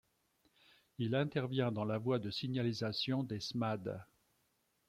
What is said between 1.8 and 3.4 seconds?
la voie de signalisation des